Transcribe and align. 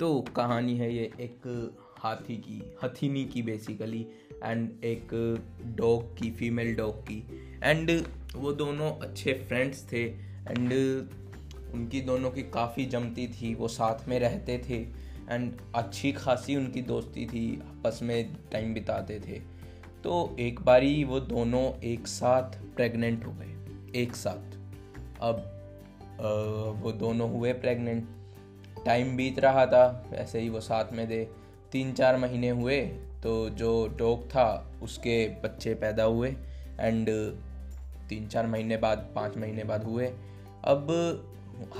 तो 0.00 0.20
कहानी 0.36 0.76
है 0.76 0.94
ये 0.94 1.10
एक 1.20 1.46
हाथी 1.98 2.36
की 2.36 2.74
हथीनी 2.82 3.24
की 3.24 3.42
बेसिकली 3.42 4.06
एंड 4.44 4.84
एक 4.84 5.08
डॉग 5.66 6.16
की 6.16 6.30
फीमेल 6.30 6.74
डॉग 6.74 7.02
की. 7.02 7.26
एंड 7.62 8.06
वो 8.36 8.52
दोनों 8.52 8.90
अच्छे 8.90 9.32
फ्रेंड्स 9.32 9.92
थे 9.92 10.02
एंड 10.50 10.72
उनकी 11.74 12.00
दोनों 12.00 12.30
की 12.30 12.42
काफ़ी 12.42 12.86
जमती 12.86 13.28
थी 13.28 13.54
वो 13.54 13.68
साथ 13.68 14.08
में 14.08 14.18
रहते 14.20 14.58
थे 14.58 14.78
एंड 15.34 15.52
अच्छी 15.74 16.12
खासी 16.12 16.56
उनकी 16.56 16.82
दोस्ती 16.82 17.26
थी 17.26 17.60
आपस 17.60 18.00
में 18.02 18.36
टाइम 18.52 18.74
बिताते 18.74 19.20
थे. 19.20 19.40
तो 20.04 20.36
एक 20.40 20.60
बारी 20.60 21.04
वो 21.04 21.20
दोनों 21.20 21.80
एक 21.84 22.06
साथ 22.06 22.74
प्रेग्नेंट 22.76 23.26
हो 23.26 23.32
गए 23.32 23.56
एक 24.02 24.16
साथ. 24.16 24.54
अब 25.20 25.50
आ, 26.20 26.28
वो 26.82 26.92
दोनों 26.92 27.30
हुए 27.30 27.52
प्रेग्नेंट 27.52 28.08
टाइम 28.84 29.16
बीत 29.16 29.38
रहा 29.38 29.64
था 29.66 30.10
ऐसे 30.14 30.40
ही 30.40 30.48
वो 30.48 30.60
साथ 30.60 30.92
में 30.92 31.08
थे। 31.10 31.24
तीन 31.72 31.92
चार 31.92 32.16
महीने 32.16 32.48
हुए 32.50 32.80
तो 33.22 33.48
जो 33.50 33.70
डॉग 33.98 34.26
था, 34.26 34.70
उसके 34.82 35.26
बच्चे 35.42 35.74
पैदा 35.74 36.04
हुए 36.04 36.28
एंड 36.80 37.08
तीन 38.08 38.26
चार 38.28 38.46
महीने 38.46 38.76
बाद, 38.76 39.08
पाँच 39.14 39.36
महीने 39.36 39.64
बाद 39.64 39.84
हुए। 39.84 40.06
अब 40.64 40.90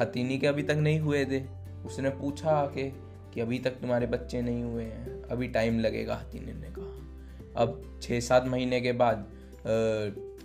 हथीनी 0.00 0.38
के 0.38 0.46
अभी 0.46 0.62
तक 0.62 0.76
नहीं 0.78 1.00
हुए 1.00 1.24
थे। 1.24 1.42
उसने 1.86 2.10
पूछा 2.10 2.50
आके 2.50 2.88
कि 3.34 3.40
अभी 3.40 3.58
तक 3.58 3.70
तुम्हारे 3.70 4.06
बच्चे 4.06 4.42
नहीं 4.42 4.62
हुए 4.62 4.84
हैं। 4.84 5.22
अभी 5.24 5.48
टाइम 5.48 5.78
लगेगा 5.80 6.14
हथीनी 6.14 6.52
ने 6.52 6.68
कहा। 6.68 7.62
अब 7.62 8.00
छः 8.02 8.20
सात 8.20 8.46
महीने 8.46 8.80
के 8.80 8.92
बाद 8.92 9.26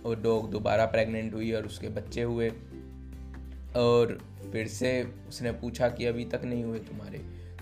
वो 0.04 0.14
डॉग 0.14 0.50
दोबारा 0.50 0.84
प्रेग्नेंट 0.86 1.34
हुई 1.34 1.52
और 1.52 1.66
उसके 1.66 1.88
बच्चे 1.90 2.22
हुए। 2.22 2.50
और 3.76 4.18
फिर 4.52 4.66
से 4.68 4.92
उसने 5.28 5.52
पूछा 5.52 5.88
कि 5.88 6.06
अभी 6.06 6.24
तक 6.24 6.44
नहीं 6.44 6.64
हुए 6.64 6.78
तुम्हारे 6.78 7.18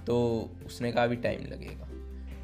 तो 0.06 0.18
उसने 0.66 0.92
कहा 0.92 1.04
अभी 1.04 1.16
टाइम 1.16 1.46
लगेगा। 1.46 1.88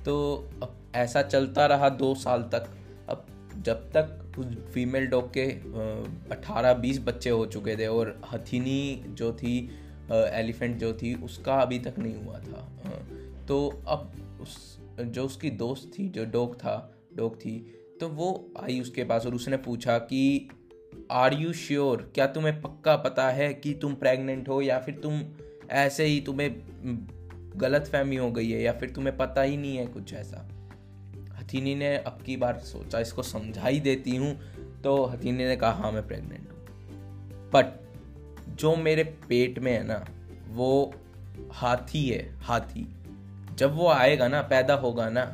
तो 0.04 0.34
अब 0.62 0.76
ऐसा 0.94 1.22
चलता 1.22 1.66
रहा 1.66 1.88
दो 1.88 2.14
साल 2.14 2.42
तक। 2.54 2.68
अब 3.08 3.26
जब 3.58 3.90
तक 3.90 4.38
उस 4.38 4.46
फीमेल 4.74 5.06
डॉग 5.06 5.32
के 5.36 5.44
अठारह 6.34 6.74
बीस 6.74 6.98
बच्चे 7.00 7.30
हो 7.30 7.46
चुके 7.46 7.76
थे 7.76 7.86
और 7.86 8.20
हथीनी 8.32 9.04
जो 9.08 9.32
थी 9.32 9.56
एलिफेंट 10.10 10.76
जो 10.78 10.92
थी, 10.92 11.14
उसका 11.14 11.54
अभी 11.54 11.78
तक 11.78 11.98
नहीं 11.98 12.14
हुआ 12.14 12.38
था। 12.38 12.68
तो 13.48 13.82
अब 13.88 14.12
उस, 14.42 14.78
जो 15.00 15.24
उसकी 15.24 15.50
दोस्त 15.50 15.90
थी, 15.98 16.08
जो 16.08 16.24
डॉग 16.24 16.56
था 16.56 16.94
डॉग 17.16 17.36
थी 17.36 17.58
तो 18.00 18.08
वो 18.08 18.28
आई 18.60 18.80
उसके 18.80 19.04
पास 19.04 19.26
और 19.26 19.34
उसने 19.34 19.56
पूछा 19.56 19.98
कि 19.98 20.48
आर 21.10 21.34
यू 21.34 21.52
श्योर 21.52 22.10
क्या 22.14 22.26
तुम्हें 22.26 22.60
पक्का 22.62 22.96
पता 22.96 23.28
है 23.30 23.52
कि 23.54 23.74
तुम 23.74 23.94
प्रेग्नेंट 23.94 24.48
हो 24.48 24.60
या 24.62 24.78
फिर 24.78 24.94
तुम 24.94 25.20
ऐसे 25.70 26.04
ही 26.04 26.20
तुम्हें 26.20 26.50
गलत 27.56 27.86
फहमी 27.86 28.16
हो 28.16 28.30
गई 28.30 28.50
है 28.50 28.62
या 28.62 28.72
फिर 28.72 28.90
तुम्हें 28.90 29.16
पता 29.16 29.42
ही 29.42 29.56
नहीं 29.56 29.76
है 29.76 29.86
कुछ 29.86 30.12
ऐसा? 30.14 30.48
हथीनी 31.32 31.74
ने 31.74 31.96
अब 31.96 32.18
की 32.26 32.36
बार 32.36 32.58
सोचा, 32.58 33.00
इसको 33.00 33.22
समझा 33.22 33.66
ही 33.66 33.80
देती 33.80 34.16
हूँ 34.16 34.34
तो 34.82 35.04
हथीनी 35.04 35.44
ने 35.44 35.56
कहा 35.56 35.70
हाँ 35.72 35.92
मैं 35.92 36.06
प्रेग्नेंट 36.06 36.40
हूँ। 36.40 37.50
बट 37.54 37.80
जो 38.58 38.74
मेरे 38.76 39.04
पेट 39.28 39.58
में 39.58 39.72
है 39.72 39.82
ना, 39.84 40.04
वो 40.48 40.94
हाथी 41.52 42.08
है, 42.08 42.34
हाथी। 42.40 42.86
जब 43.56 43.74
वो 43.74 43.88
आएगा 43.88 44.28
ना, 44.28 44.42
पैदा 44.42 44.74
होगा 44.74 45.08
ना 45.10 45.24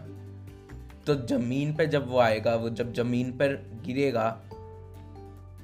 तो 1.07 1.15
ज़मीन 1.27 1.75
पे 1.75 1.87
जब 1.87 2.09
वो 2.09 2.19
आएगा, 2.19 2.55
वो 2.55 2.71
जब 2.71 2.93
ज़मीन 2.93 3.33
पर 3.33 3.55
गिरेगा 3.87 4.29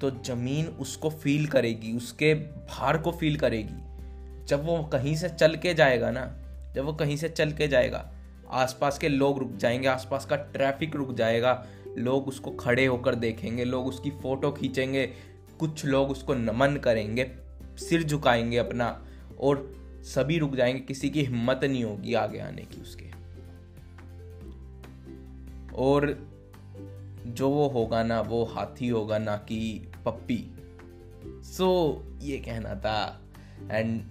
तो 0.01 0.11
ज़मीन 0.11 0.67
उसको 0.67 1.11
फील 1.11 1.47
करेगी, 1.47 1.93
उसके 1.93 2.35
भार 2.35 2.99
को 2.99 3.13
फील 3.13 3.37
करेगी। 3.37 3.75
जब 4.45 4.65
वो 4.65 4.83
कहीं 4.83 5.17
से 5.17 5.29
चल 5.29 5.57
के 5.57 5.75
जाएगा 5.75 6.11
ना, 6.11 6.39
जब 6.75 6.85
वो 6.85 6.93
कहीं 6.93 7.17
से 7.17 7.29
चल 7.29 7.53
के 7.53 7.69
जाएगा, 7.69 8.13
आसपास 8.51 8.99
के 8.99 9.09
लोग 9.09 9.39
रुक 9.39 9.57
जाएँगे, 9.57 9.89
आसपास 9.89 10.25
का 10.27 10.37
ट्रैफ़िक 10.37 10.97
रुक 10.97 11.15
जाएगा, 11.15 11.67
लोग 11.99 12.29
उसको 12.29 12.51
खड़े 12.51 12.87
होकर 12.87 13.15
देखेंगे, 13.15 13.65
लोग 13.65 13.87
उसकी 13.87 14.11
फ़ोटो 14.11 14.53
खींचेंगे, 14.53 15.07
कुछ 15.61 15.85
लोग 15.85 16.11
उसको 16.11 16.35
नमन 16.35 16.77
करेंगे, 16.77 17.33
सिर 17.79 18.03
झुकाएँगे 18.03 18.57
अपना, 18.57 19.07
और 19.41 19.73
सभी 20.03 20.39
रुक 20.39 20.57
जाएँगे, 20.57 20.81
किसी 20.81 21.11
की 21.11 21.23
हिम्मत 21.23 21.61
नहीं 21.65 21.85
होगी 21.85 22.15
आगे 22.15 22.39
आने 22.39 22.63
की 22.63 22.81
उसके। 22.81 23.07
और 25.75 26.29
जो 27.27 27.51
वो 27.51 27.69
होगा 27.69 28.03
ना, 28.03 28.21
वो 28.21 28.45
हाथी 28.45 28.89
होगा 28.89 29.19
ना 29.19 29.37
कि 29.37 29.86
पप्पी 30.07 30.51
सो 31.45 32.03
so, 32.03 32.25
ये 32.25 32.39
कहना 32.39 32.75
था 32.75 33.23
एंड 33.71 34.03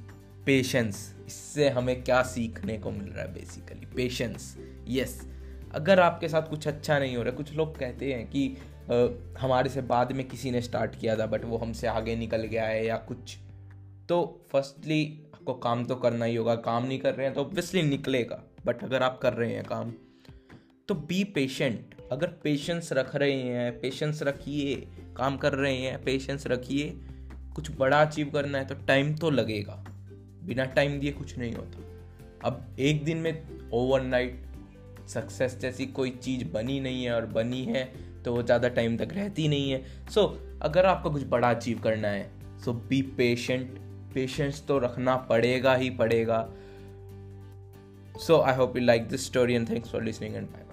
पेशेंस 0.46 1.16
इससे 1.28 1.70
हमें 1.70 2.04
क्या 2.04 2.24
सीखने 2.24 2.78
को 2.78 2.92
मिल 2.92 3.10
रहा 3.10 3.26
है 3.26 3.34
बेसिकली 3.34 3.86
पेशेंस 3.86 4.58
यस 4.88 5.28
अगर 5.72 6.00
आपके 6.00 6.30
साथ 6.30 6.50
कुछ 6.50 6.68
अच्छा 6.68 7.00
नहीं 7.00 7.18
हो 7.18 7.24
रहा 7.24 7.32
कुछ 7.32 7.54
लोग 7.54 7.80
कहते 7.80 8.14
हैं 8.14 8.30
कि 8.30 8.58
आ, 8.92 9.08
हमारे 9.40 9.70
से 9.70 9.82
बाद 9.82 10.12
में 10.12 10.28
किसी 10.28 10.52
ने 10.52 10.62
स्टार्ट 10.62 11.00
किया 11.00 11.18
था 11.18 11.26
बट 11.26 11.46
वो 11.46 11.58
हमसे 11.58 11.88
आगे 11.88 12.16
निकल 12.16 12.38
गया 12.38 12.66
है 12.66 12.86
या 12.86 12.98
कुछ। 12.98 13.38
तो 14.10 14.46
फर्स्टली 14.52 15.24
आपको 15.34 15.54
काम 15.54 15.86
तो 15.86 15.96
करना 15.96 16.26
ही 16.26 16.36
होगा। 16.36 16.56
काम 16.56 16.86
नहीं 16.86 17.00
कर 17.00 17.16
रहे 17.16 17.26
हैं 17.26 17.36
तो 17.36 17.42
ऑब्वियसली 17.42 17.82
निकलेगा 17.82 18.44
बट 18.66 18.84
अगर 18.84 19.04
आप 19.04 19.20
कर 19.22 19.34
रहे 19.34 19.54
हैं 19.54 19.64
काम 19.64 19.94
तो 20.88 20.96
बी 20.96 21.24
पेशेंट 21.24 21.95
अगर 22.16 22.28
पेशेंस 22.44 22.92
रख 22.94 23.16
रहे 23.16 23.42
हैं 23.42 23.72
पेशेंस 23.80 24.22
रखिए 24.24 24.76
काम 25.18 25.38
कर 25.38 25.54
रहे 25.54 25.76
हैं 25.76 26.04
पेशेंस 26.04 26.48
रखिए 26.48 26.94
कुछ 27.56 27.72
बड़ा 27.78 28.02
अचीव 28.02 28.30
करना 28.30 28.58
है 28.58 28.66
तो 28.66 28.76
टाइम 28.88 29.16
तो 29.16 29.30
लगेगा। 29.30 29.84
बिना 30.46 30.66
टाइम 30.74 31.00
दिए 31.00 31.12
कुछ 31.12 31.38
नहीं 31.38 31.54
होता। 31.54 32.48
अब 32.48 32.76
एक 32.80 33.04
दिन 33.04 33.18
में 33.18 33.70
ओवरनाइट 33.74 34.42
सक्सेस 35.10 35.58
जैसी 35.60 35.86
कोई 35.96 36.10
चीज़ 36.14 36.44
बनी 36.52 36.80
नहीं 36.80 37.04
है 37.04 37.14
और 37.16 37.26
बनी 37.32 37.64
है 37.66 37.84
तो 38.24 38.34
वो 38.34 38.44
ज़्यादा 38.44 38.68
टाइम 38.70 38.98
तक 38.98 39.14
रहती 39.14 39.48
नहीं 39.48 39.72
है। 39.72 39.84
सो 40.06 40.22
so, 40.22 40.62
अगर 40.62 40.86
आपको 40.86 41.12
कुछ 41.12 41.24
बड़ा 41.28 41.50
अचीव 41.50 41.80
करना 41.80 42.08
है 42.08 42.30
सो 42.66 42.74
बी 42.90 43.02
पेशेंट 43.18 43.78
पेशेंस 44.14 44.64
तो 44.68 44.78
रखना 44.80 45.16
पड़ेगा 45.30 45.76
ही 45.76 45.90
पड़ेगा। 45.96 46.48
So 48.20 48.40
I 48.42 48.56
hope 48.56 48.78
you 48.78 48.84
like 48.84 49.08
this 49.08 49.26
story 49.26 49.54
and 49.54 49.70
thanks 49.70 49.92
for 49.92 50.04
listening 50.04 50.36
and 50.36 50.48
bye 50.48 50.64